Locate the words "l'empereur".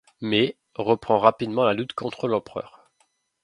2.27-2.89